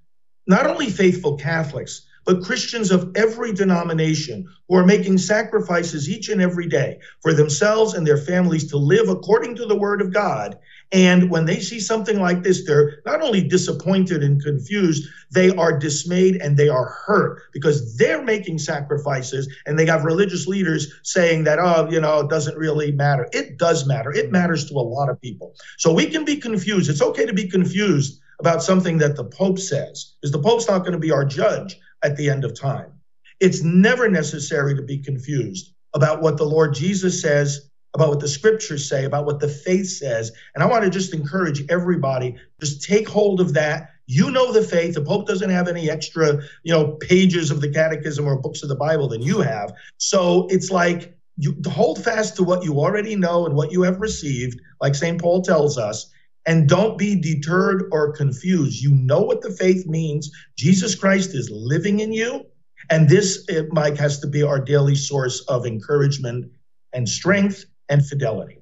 not 0.47 0.67
only 0.67 0.89
faithful 0.89 1.37
Catholics 1.37 2.05
but 2.25 2.41
Christians 2.41 2.91
of 2.91 3.11
every 3.15 3.53
denomination 3.53 4.47
who 4.67 4.75
are 4.75 4.85
making 4.85 5.19
sacrifices 5.19 6.09
each 6.09 6.29
and 6.29 6.41
every 6.41 6.67
day 6.67 6.99
for 7.21 7.33
themselves 7.33 7.93
and 7.93 8.05
their 8.05 8.17
families 8.17 8.69
to 8.71 8.77
live 8.77 9.09
according 9.09 9.55
to 9.55 9.65
the 9.65 9.77
word 9.77 10.01
of 10.01 10.11
God. 10.11 10.57
And 10.91 11.29
when 11.29 11.45
they 11.45 11.59
see 11.59 11.79
something 11.79 12.19
like 12.19 12.43
this, 12.43 12.65
they're 12.65 13.01
not 13.05 13.21
only 13.21 13.47
disappointed 13.47 14.23
and 14.23 14.41
confused, 14.41 15.07
they 15.31 15.49
are 15.55 15.77
dismayed 15.77 16.37
and 16.37 16.57
they 16.57 16.69
are 16.69 16.95
hurt 17.05 17.41
because 17.53 17.97
they're 17.97 18.23
making 18.23 18.59
sacrifices 18.59 19.47
and 19.65 19.77
they 19.77 19.85
have 19.85 20.03
religious 20.05 20.47
leaders 20.47 20.93
saying 21.03 21.43
that, 21.43 21.59
oh, 21.59 21.87
you 21.89 21.99
know, 21.99 22.21
it 22.21 22.29
doesn't 22.29 22.57
really 22.57 22.91
matter. 22.91 23.27
It 23.33 23.57
does 23.57 23.85
matter. 23.85 24.11
It 24.11 24.31
matters 24.31 24.69
to 24.69 24.75
a 24.75 24.81
lot 24.81 25.09
of 25.09 25.21
people. 25.21 25.55
So 25.77 25.93
we 25.93 26.07
can 26.07 26.25
be 26.25 26.37
confused. 26.37 26.89
It's 26.89 27.01
okay 27.01 27.25
to 27.25 27.33
be 27.33 27.49
confused 27.49 28.21
about 28.39 28.63
something 28.63 28.97
that 28.99 29.15
the 29.15 29.23
Pope 29.23 29.59
says, 29.59 30.15
because 30.21 30.31
the 30.31 30.39
Pope's 30.39 30.67
not 30.67 30.79
going 30.79 30.93
to 30.93 30.99
be 30.99 31.11
our 31.11 31.25
judge 31.25 31.79
at 32.03 32.17
the 32.17 32.29
end 32.29 32.43
of 32.43 32.59
time. 32.59 32.91
It's 33.39 33.63
never 33.63 34.09
necessary 34.09 34.75
to 34.75 34.81
be 34.81 34.99
confused 34.99 35.73
about 35.93 36.21
what 36.21 36.37
the 36.37 36.45
Lord 36.45 36.73
Jesus 36.73 37.21
says, 37.21 37.69
about 37.93 38.09
what 38.09 38.19
the 38.19 38.27
scriptures 38.27 38.87
say, 38.87 39.05
about 39.05 39.25
what 39.25 39.39
the 39.39 39.47
faith 39.47 39.87
says. 39.87 40.31
And 40.53 40.63
I 40.63 40.67
want 40.67 40.83
to 40.83 40.89
just 40.89 41.13
encourage 41.13 41.63
everybody 41.69 42.35
just 42.59 42.83
take 42.83 43.07
hold 43.07 43.39
of 43.39 43.53
that. 43.53 43.91
You 44.07 44.29
know 44.31 44.51
the 44.51 44.61
faith. 44.61 44.93
The 44.93 45.01
Pope 45.01 45.27
doesn't 45.27 45.49
have 45.49 45.67
any 45.67 45.89
extra, 45.89 46.41
you 46.63 46.73
know, 46.73 46.91
pages 46.93 47.51
of 47.51 47.61
the 47.61 47.71
catechism 47.71 48.27
or 48.27 48.39
books 48.39 48.63
of 48.63 48.69
the 48.69 48.75
Bible 48.75 49.07
than 49.07 49.21
you 49.21 49.41
have. 49.41 49.73
So 49.97 50.47
it's 50.49 50.69
like 50.69 51.17
you 51.37 51.55
hold 51.67 52.03
fast 52.03 52.35
to 52.35 52.43
what 52.43 52.63
you 52.63 52.79
already 52.79 53.15
know 53.15 53.45
and 53.45 53.55
what 53.55 53.71
you 53.71 53.81
have 53.81 53.99
received, 53.99 54.59
like 54.79 54.95
St. 54.95 55.19
Paul 55.19 55.41
tells 55.41 55.77
us, 55.77 56.11
and 56.45 56.69
don't 56.69 56.97
be 56.97 57.19
deterred 57.19 57.89
or 57.91 58.11
confused. 58.13 58.81
You 58.81 58.93
know 58.95 59.21
what 59.21 59.41
the 59.41 59.51
faith 59.51 59.85
means. 59.87 60.31
Jesus 60.57 60.95
Christ 60.95 61.31
is 61.33 61.49
living 61.51 61.99
in 61.99 62.13
you. 62.13 62.45
And 62.89 63.09
this, 63.09 63.47
Mike, 63.71 63.97
has 63.97 64.19
to 64.19 64.27
be 64.27 64.43
our 64.43 64.59
daily 64.59 64.95
source 64.95 65.41
of 65.41 65.65
encouragement 65.65 66.51
and 66.93 67.09
strength 67.09 67.65
and 67.89 68.05
fidelity. 68.05 68.59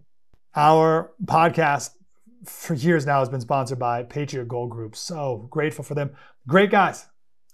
Our 0.55 1.11
podcast 1.25 1.89
for 2.45 2.73
years 2.73 3.05
now 3.05 3.19
has 3.19 3.29
been 3.29 3.41
sponsored 3.41 3.79
by 3.79 4.03
Patriot 4.03 4.47
Gold 4.47 4.69
Group. 4.69 4.95
So 4.95 5.47
grateful 5.49 5.83
for 5.83 5.95
them. 5.95 6.11
Great 6.47 6.71
guys. 6.71 7.05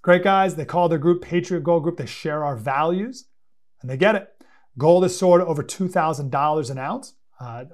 Great 0.01 0.23
guys. 0.23 0.55
They 0.55 0.65
call 0.65 0.89
their 0.89 0.99
group 0.99 1.21
Patriot 1.23 1.63
Gold 1.63 1.83
Group. 1.83 1.97
They 1.97 2.05
share 2.05 2.43
our 2.43 2.55
values 2.55 3.25
and 3.81 3.89
they 3.89 3.97
get 3.97 4.15
it. 4.15 4.29
Gold 4.77 5.03
is 5.05 5.17
soared 5.17 5.41
over 5.41 5.63
$2,000 5.63 6.69
an 6.69 6.77
ounce. 6.77 7.13
Uh, 7.39 7.65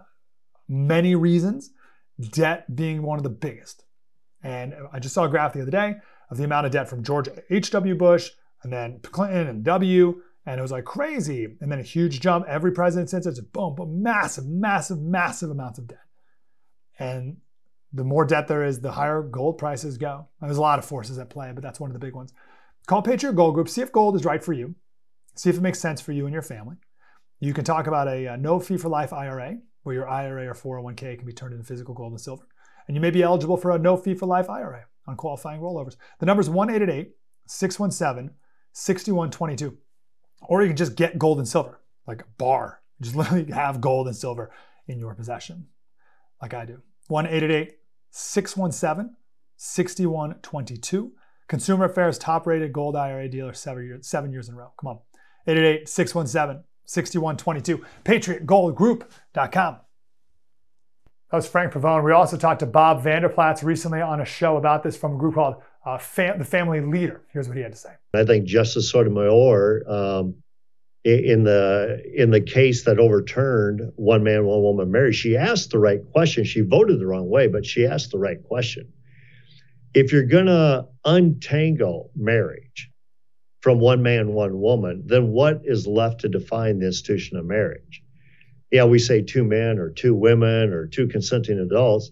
many 0.68 1.16
reasons 1.16 1.72
debt 2.20 2.76
being 2.76 3.02
one 3.02 3.18
of 3.18 3.24
the 3.24 3.30
biggest. 3.30 3.84
And 4.44 4.76
I 4.94 5.00
just 5.00 5.16
saw 5.16 5.26
a 5.26 5.30
graph 5.30 5.54
the 5.54 5.62
other 5.62 5.72
day 5.72 5.96
of 6.30 6.38
the 6.38 6.44
amount 6.44 6.66
of 6.66 6.72
debt 6.72 6.90
from 6.90 7.04
George 7.04 7.28
H.W. 7.50 7.96
Bush 7.96 8.32
and 8.64 8.72
then 8.72 9.00
Clinton 9.00 9.48
and 9.48 9.64
W. 9.64 10.22
And 10.46 10.60
it 10.60 10.62
was 10.62 10.72
like 10.72 10.86
crazy. 10.86 11.58
And 11.60 11.72
then 11.72 11.80
a 11.80 11.84
huge 11.84 12.22
jump. 12.22 12.46
Every 12.48 12.72
president 12.72 13.10
since 13.10 13.26
it's 13.26 13.40
a 13.40 13.44
boom, 13.44 13.76
boom, 13.76 14.04
massive, 14.04 14.46
massive, 14.46 15.02
massive 15.02 15.50
amounts 15.50 15.80
of 15.80 15.88
debt. 15.88 16.06
And 17.00 17.38
the 17.92 18.04
more 18.04 18.26
debt 18.26 18.48
there 18.48 18.64
is, 18.64 18.80
the 18.80 18.92
higher 18.92 19.22
gold 19.22 19.58
prices 19.58 19.98
go. 19.98 20.28
There's 20.42 20.58
a 20.58 20.62
lot 20.62 20.80
of 20.80 20.86
forces 20.86 21.18
at 21.18 21.30
play, 21.30 21.52
but 21.54 21.64
that's 21.64 21.80
one 21.80 21.90
of 21.90 21.94
the 21.94 22.06
big 22.06 22.14
ones. 22.14 22.34
Call 22.88 23.02
Patriot 23.02 23.34
Gold 23.34 23.56
Group, 23.56 23.70
see 23.70 23.82
if 23.82 23.92
gold 23.92 24.16
is 24.16 24.26
right 24.26 24.44
for 24.44 24.54
you, 24.54 24.76
see 25.36 25.50
if 25.50 25.58
it 25.58 25.62
makes 25.62 25.80
sense 25.80 26.02
for 26.02 26.12
you 26.12 26.26
and 26.26 26.34
your 26.34 26.44
family. 26.44 26.76
You 27.40 27.54
can 27.54 27.64
talk 27.64 27.88
about 27.88 28.08
a, 28.08 28.26
a 28.28 28.38
no 28.38 28.60
fee 28.60 28.78
for 28.78 28.90
life 28.90 29.12
IRA 29.12 29.58
where 29.86 29.94
your 29.94 30.10
IRA 30.10 30.48
or 30.48 30.54
401k 30.56 31.18
can 31.18 31.27
be 31.27 31.32
turned 31.32 31.54
into 31.54 31.63
physical 31.63 31.94
gold 31.94 32.12
and 32.12 32.20
silver. 32.20 32.48
And 32.88 32.96
you 32.96 33.01
may 33.01 33.12
be 33.12 33.22
eligible 33.22 33.56
for 33.56 33.70
a 33.72 33.77
no 33.77 33.96
fee 33.96 34.15
for 34.15 34.25
life 34.25 34.50
IRA 34.50 34.86
on 35.06 35.15
qualifying 35.15 35.62
rollovers. 35.62 35.96
The 36.20 36.25
number 36.25 36.42
is 36.42 36.50
1 36.50 36.70
617 37.48 38.32
6122. 38.74 39.77
Or 40.42 40.63
you 40.63 40.70
can 40.70 40.75
just 40.75 40.96
get 40.96 41.20
gold 41.20 41.38
and 41.38 41.48
silver, 41.48 41.80
like 42.08 42.22
a 42.24 42.25
bar. 42.39 42.82
Just 43.00 43.15
literally 43.15 43.51
have 43.51 43.80
gold 43.80 44.08
and 44.08 44.15
silver 44.15 44.51
in 44.88 44.98
your 45.00 45.13
possession, 45.13 45.68
like 46.42 46.56
I 46.56 46.65
do. 46.65 46.82
1 47.08 47.25
617 48.10 49.15
6122. 49.58 51.12
Consumer 51.48 51.86
Affairs 51.86 52.18
top 52.18 52.48
rated 52.48 52.74
gold 52.74 52.96
IRA 52.96 53.30
dealer 53.30 53.54
seven 53.54 53.86
years, 54.32 54.50
in 54.50 54.56
a 54.56 54.58
row. 54.58 54.72
Come 54.80 54.88
on. 54.88 55.00
888 55.46 55.88
617 55.88 56.63
6122. 56.86 57.86
PatriotGoldGroup.com. 58.04 59.77
That 61.32 61.38
was 61.38 61.48
Frank 61.48 61.74
Pavone. 61.74 62.04
We 62.04 62.12
also 62.12 62.38
talked 62.38 62.60
to 62.60 62.65
Bob 62.65 63.04
Vander 63.04 63.30
Plaats 63.30 63.63
recently 63.63 64.01
on 64.01 64.22
a 64.22 64.25
show 64.25 64.58
about 64.58 64.84
this 64.84 64.96
from 64.96 65.15
a 65.15 65.18
group 65.18 65.36
called 65.36 65.56
uh, 65.86 65.98
Fam- 65.98 66.39
The 66.39 66.46
Family 66.46 66.82
Leader. 66.82 67.24
Here's 67.34 67.48
what 67.48 67.58
he 67.58 67.63
had 67.63 67.72
to 67.74 67.77
say. 67.77 67.89
I 68.13 68.24
think 68.24 68.46
Justice 68.46 68.92
Sotomayor, 68.92 69.89
um, 69.89 70.36
in 71.04 71.44
the 71.44 72.01
in 72.15 72.32
the 72.32 72.42
case 72.42 72.86
that 72.86 72.98
overturned 72.98 73.92
one 73.96 74.24
man, 74.24 74.46
one 74.46 74.62
woman 74.62 74.92
marriage, 74.92 75.15
she 75.15 75.38
asked 75.38 75.70
the 75.70 75.77
right 75.77 76.00
question. 76.12 76.44
She 76.44 76.62
voted 76.62 77.00
the 77.00 77.06
wrong 77.06 77.30
way, 77.30 77.48
but 77.48 77.65
she 77.65 77.86
asked 77.86 78.12
the 78.12 78.18
right 78.18 78.42
question. 78.44 78.92
If 79.94 80.12
you're 80.12 80.24
going 80.24 80.48
to 80.48 80.88
untangle 81.06 82.12
marriage, 82.15 82.89
from 83.66 83.80
one 83.80 84.04
man, 84.04 84.34
one 84.34 84.62
woman, 84.62 85.02
then 85.08 85.32
what 85.32 85.60
is 85.64 85.88
left 85.88 86.22
to 86.22 86.30
define 86.30 86.78
the 86.78 86.86
institution 86.86 87.36
of 87.36 87.48
marriage? 87.48 88.04
Yeah, 88.70 88.84
we 88.84 89.00
say 89.00 89.24
two 89.24 89.44
men 89.44 89.80
or 89.80 89.90
two 89.90 90.14
women 90.14 90.72
or 90.72 90.86
two 90.86 91.08
consenting 91.08 91.58
adults, 91.58 92.12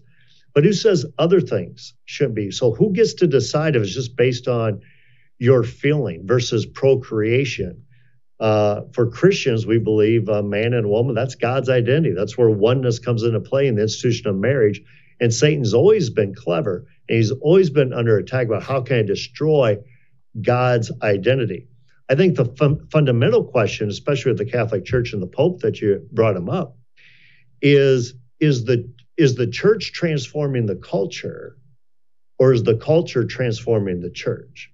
but 0.52 0.64
who 0.64 0.72
says 0.72 1.06
other 1.16 1.40
things 1.40 1.94
shouldn't 2.06 2.34
be? 2.34 2.50
So 2.50 2.72
who 2.74 2.92
gets 2.92 3.14
to 3.14 3.28
decide 3.28 3.76
if 3.76 3.84
it's 3.84 3.94
just 3.94 4.16
based 4.16 4.48
on 4.48 4.80
your 5.38 5.62
feeling 5.62 6.26
versus 6.26 6.66
procreation? 6.66 7.84
Uh, 8.40 8.80
for 8.92 9.08
Christians, 9.08 9.64
we 9.64 9.78
believe 9.78 10.28
a 10.28 10.42
man 10.42 10.72
and 10.72 10.86
a 10.86 10.88
woman, 10.88 11.14
that's 11.14 11.36
God's 11.36 11.68
identity. 11.68 12.16
That's 12.16 12.36
where 12.36 12.50
oneness 12.50 12.98
comes 12.98 13.22
into 13.22 13.38
play 13.38 13.68
in 13.68 13.76
the 13.76 13.82
institution 13.82 14.26
of 14.26 14.34
marriage. 14.34 14.82
And 15.20 15.32
Satan's 15.32 15.72
always 15.72 16.10
been 16.10 16.34
clever 16.34 16.84
and 17.08 17.16
he's 17.16 17.30
always 17.30 17.70
been 17.70 17.92
under 17.92 18.18
attack 18.18 18.48
about 18.48 18.64
how 18.64 18.80
can 18.80 18.96
I 18.96 19.02
destroy 19.02 19.78
God's 20.42 20.90
identity. 21.02 21.68
I 22.10 22.14
think 22.14 22.36
the 22.36 22.44
fun- 22.44 22.86
fundamental 22.90 23.44
question, 23.44 23.88
especially 23.88 24.32
with 24.32 24.38
the 24.38 24.50
Catholic 24.50 24.84
Church 24.84 25.12
and 25.12 25.22
the 25.22 25.26
Pope 25.26 25.60
that 25.60 25.80
you 25.80 26.06
brought 26.12 26.36
him 26.36 26.48
up, 26.48 26.76
is 27.62 28.14
is 28.40 28.64
the 28.64 28.90
is 29.16 29.36
the 29.36 29.46
church 29.46 29.92
transforming 29.92 30.66
the 30.66 30.76
culture, 30.76 31.56
or 32.38 32.52
is 32.52 32.64
the 32.64 32.76
culture 32.76 33.24
transforming 33.24 34.00
the 34.00 34.10
church? 34.10 34.70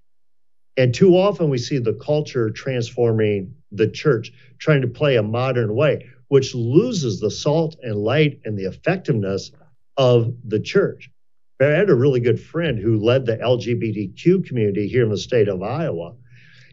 And 0.77 0.93
too 0.93 1.15
often 1.15 1.49
we 1.49 1.59
see 1.59 1.77
the 1.77 1.93
culture 1.93 2.49
transforming 2.49 3.53
the 3.71 3.87
church, 3.87 4.31
trying 4.57 4.81
to 4.81 4.87
play 4.87 5.15
a 5.15 5.23
modern 5.23 5.75
way, 5.75 6.09
which 6.29 6.55
loses 6.55 7.19
the 7.19 7.29
salt 7.29 7.75
and 7.83 7.95
light 7.95 8.39
and 8.45 8.57
the 8.57 8.65
effectiveness 8.65 9.51
of 9.97 10.33
the 10.43 10.59
church. 10.59 11.10
I 11.63 11.77
had 11.77 11.89
a 11.89 11.95
really 11.95 12.19
good 12.19 12.41
friend 12.41 12.79
who 12.79 13.03
led 13.03 13.25
the 13.25 13.37
LGBTQ 13.37 14.45
community 14.45 14.87
here 14.87 15.03
in 15.03 15.09
the 15.09 15.17
state 15.17 15.47
of 15.47 15.61
Iowa. 15.61 16.15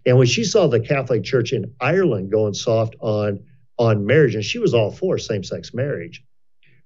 And 0.06 0.16
when 0.16 0.26
she 0.26 0.44
saw 0.44 0.66
the 0.66 0.80
Catholic 0.80 1.24
Church 1.24 1.52
in 1.52 1.74
Ireland 1.80 2.30
going 2.30 2.54
soft 2.54 2.96
on, 3.00 3.40
on 3.78 4.06
marriage, 4.06 4.34
and 4.34 4.44
she 4.44 4.58
was 4.58 4.74
all 4.74 4.90
for 4.90 5.18
same 5.18 5.44
sex 5.44 5.74
marriage, 5.74 6.24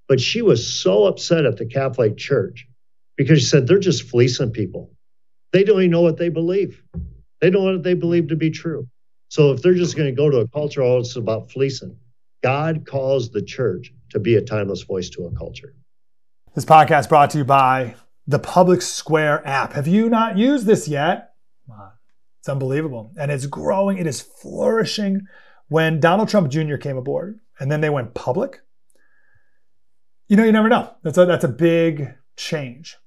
but 0.08 0.20
she 0.20 0.42
was 0.42 0.66
so 0.66 1.04
upset 1.04 1.44
at 1.44 1.56
the 1.56 1.66
Catholic 1.66 2.16
Church 2.16 2.66
because 3.16 3.40
she 3.40 3.46
said 3.46 3.66
they're 3.66 3.78
just 3.78 4.02
fleecing 4.08 4.50
people. 4.50 4.90
They 5.52 5.64
don't 5.64 5.80
even 5.80 5.90
know 5.90 6.00
what 6.00 6.16
they 6.16 6.30
believe. 6.30 6.82
They 7.40 7.50
don't 7.50 7.64
know 7.64 7.72
what 7.74 7.82
they 7.82 7.94
believe 7.94 8.28
to 8.28 8.36
be 8.36 8.50
true. 8.50 8.88
So 9.28 9.52
if 9.52 9.62
they're 9.62 9.74
just 9.74 9.96
going 9.96 10.08
to 10.08 10.16
go 10.16 10.28
to 10.30 10.38
a 10.38 10.48
culture, 10.48 10.82
oh, 10.82 10.98
it's 10.98 11.16
about 11.16 11.50
fleecing. 11.50 11.96
God 12.42 12.86
calls 12.86 13.30
the 13.30 13.42
church 13.42 13.92
to 14.10 14.18
be 14.18 14.34
a 14.36 14.42
timeless 14.42 14.82
voice 14.82 15.08
to 15.10 15.26
a 15.26 15.32
culture. 15.36 15.74
This 16.54 16.66
podcast 16.66 17.08
brought 17.08 17.30
to 17.30 17.38
you 17.38 17.44
by 17.44 17.94
the 18.26 18.38
Public 18.38 18.82
Square 18.82 19.48
app. 19.48 19.72
Have 19.72 19.88
you 19.88 20.10
not 20.10 20.36
used 20.36 20.66
this 20.66 20.86
yet? 20.86 21.32
It's 22.40 22.48
unbelievable. 22.48 23.10
And 23.16 23.30
it's 23.30 23.46
growing, 23.46 23.96
it 23.96 24.06
is 24.06 24.20
flourishing. 24.20 25.22
When 25.68 25.98
Donald 25.98 26.28
Trump 26.28 26.50
Jr. 26.50 26.76
came 26.76 26.98
aboard 26.98 27.40
and 27.58 27.72
then 27.72 27.80
they 27.80 27.88
went 27.88 28.12
public, 28.12 28.60
you 30.28 30.36
know, 30.36 30.44
you 30.44 30.52
never 30.52 30.68
know. 30.68 30.94
That's 31.02 31.16
a, 31.16 31.24
that's 31.24 31.44
a 31.44 31.48
big 31.48 32.12
change. 32.36 32.98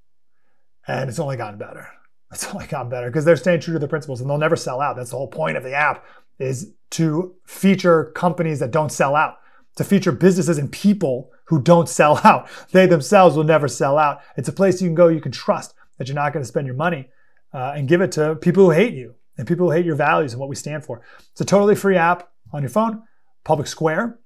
And 0.88 1.08
it's 1.08 1.20
only 1.20 1.38
gotten 1.38 1.60
better. 1.60 1.88
It's 2.32 2.52
only 2.52 2.66
gotten 2.66 2.90
better 2.90 3.08
because 3.08 3.24
they're 3.24 3.38
staying 3.38 3.62
true 3.62 3.74
to 3.74 3.80
the 3.80 3.88
principles 3.88 4.20
and 4.20 4.30
they'll 4.30 4.40
never 4.40 4.56
sell 4.56 4.82
out. 4.82 4.98
That's 4.98 5.12
the 5.12 5.16
whole 5.16 5.28
point 5.28 5.56
of 5.56 5.64
the 5.64 5.74
app 5.74 6.04
is 6.40 6.74
to 6.92 7.36
feature 7.46 8.12
companies 8.16 8.60
that 8.60 8.72
don't 8.72 8.92
sell 8.92 9.16
out, 9.16 9.36
to 9.76 9.84
feature 9.84 10.12
businesses 10.12 10.58
and 10.58 10.72
people 10.72 11.32
who 11.46 11.62
don't 11.62 11.90
sell 11.90 12.20
out. 12.24 12.48
They 12.72 12.88
themselves 12.88 13.36
will 13.36 13.44
never 13.44 13.68
sell 13.68 13.98
out. 13.98 14.22
It's 14.38 14.50
a 14.50 14.54
place 14.54 14.82
you 14.82 14.88
can 14.88 14.96
go, 14.96 15.08
you 15.08 15.22
can 15.22 15.32
trust 15.32 15.74
that 15.98 16.08
you're 16.08 16.16
not 16.16 16.34
going 16.34 16.44
to 16.44 16.48
spend 16.48 16.68
your 16.68 16.76
money 16.76 17.10
uh, 17.54 17.74
and 17.76 17.88
give 17.88 18.02
it 18.02 18.12
to 18.14 18.36
people 18.36 18.66
who 18.66 18.72
hate 18.72 18.94
you 18.94 19.16
and 19.38 19.48
people 19.48 19.68
who 19.68 19.72
hate 19.72 19.86
your 19.86 19.96
values 19.96 20.34
and 20.34 20.40
what 20.40 20.50
we 20.50 20.56
stand 20.56 20.84
for. 20.84 21.02
It's 21.32 21.42
a 21.42 21.46
totally 21.46 21.76
free 21.76 21.98
app 21.98 22.30
on 22.52 22.62
your 22.62 22.70
phone, 22.70 23.04
Public 23.44 23.68
Square, 23.68 24.20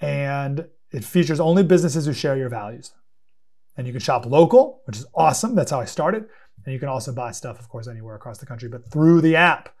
and 0.00 0.66
it 0.90 1.04
features 1.04 1.40
only 1.40 1.62
businesses 1.62 2.06
who 2.06 2.12
share 2.12 2.36
your 2.36 2.48
values. 2.48 2.92
And 3.76 3.86
you 3.86 3.92
can 3.92 4.00
shop 4.00 4.26
local, 4.26 4.82
which 4.86 4.96
is 4.96 5.06
awesome. 5.14 5.54
That's 5.54 5.70
how 5.70 5.80
I 5.80 5.84
started. 5.84 6.26
And 6.64 6.74
you 6.74 6.80
can 6.80 6.88
also 6.88 7.12
buy 7.12 7.30
stuff, 7.30 7.58
of 7.58 7.68
course, 7.68 7.88
anywhere 7.88 8.14
across 8.14 8.38
the 8.38 8.46
country, 8.46 8.68
but 8.68 8.90
through 8.90 9.20
the 9.20 9.36
app. 9.36 9.74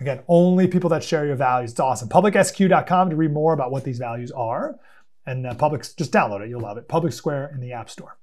Again, 0.00 0.20
only 0.28 0.68
people 0.68 0.90
that 0.90 1.02
share 1.02 1.26
your 1.26 1.36
values. 1.36 1.70
It's 1.70 1.80
awesome. 1.80 2.08
PublicSQ.com 2.08 3.10
to 3.10 3.16
read 3.16 3.32
more 3.32 3.54
about 3.54 3.70
what 3.70 3.84
these 3.84 3.98
values 3.98 4.30
are. 4.30 4.78
And 5.24 5.46
uh, 5.46 5.54
Public, 5.54 5.82
just 5.82 6.12
download 6.12 6.42
it. 6.42 6.50
You'll 6.50 6.60
love 6.60 6.76
it. 6.76 6.86
Public 6.88 7.12
Square 7.12 7.52
in 7.54 7.60
the 7.60 7.72
App 7.72 7.88
Store. 7.88 8.18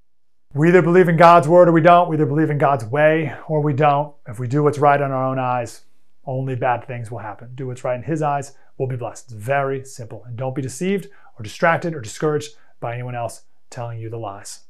We 0.53 0.69
either 0.69 0.83
believe 0.83 1.09
in 1.09 1.17
God's 1.17 1.47
word 1.47 1.67
or 1.67 1.71
we 1.71 1.81
don't. 1.81 2.09
We 2.09 2.15
either 2.15 2.27
believe 2.27 2.51
in 2.51 2.59
God's 2.59 2.85
way 2.85 3.33
or 3.47 3.61
we 3.61 3.73
don't. 3.73 4.13
If 4.27 4.39
we 4.39 4.47
do 4.47 4.61
what's 4.61 4.77
right 4.77 5.01
in 5.01 5.11
our 5.11 5.25
own 5.25 5.39
eyes, 5.39 5.81
only 6.25 6.55
bad 6.55 6.85
things 6.85 7.09
will 7.09 7.19
happen. 7.19 7.49
Do 7.55 7.67
what's 7.67 7.83
right 7.83 7.95
in 7.95 8.03
His 8.03 8.21
eyes, 8.21 8.55
we'll 8.77 8.87
be 8.87 8.95
blessed. 8.95 9.25
It's 9.25 9.33
very 9.33 9.83
simple. 9.83 10.23
And 10.25 10.37
don't 10.37 10.55
be 10.55 10.61
deceived 10.61 11.09
or 11.37 11.43
distracted 11.43 11.95
or 11.95 12.01
discouraged 12.01 12.53
by 12.79 12.93
anyone 12.93 13.15
else 13.15 13.43
telling 13.71 13.99
you 13.99 14.11
the 14.11 14.17
lies. 14.17 14.61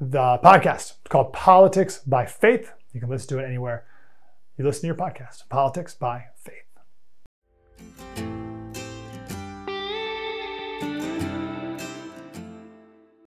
The 0.00 0.40
podcast 0.42 0.90
is 0.90 0.98
called 1.08 1.32
Politics 1.32 2.00
by 2.00 2.26
Faith. 2.26 2.72
You 2.92 2.98
can 2.98 3.08
listen 3.08 3.28
to 3.28 3.38
it 3.38 3.46
anywhere 3.46 3.84
you 4.62 4.68
listen 4.68 4.82
to 4.82 4.86
your 4.86 4.94
podcast, 4.94 5.48
Politics 5.48 5.96
by 5.96 6.26
Faith. 6.36 6.68